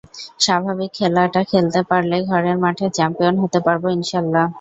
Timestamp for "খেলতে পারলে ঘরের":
1.43-2.57